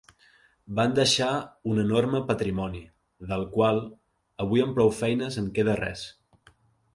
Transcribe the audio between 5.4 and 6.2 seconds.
en queda res.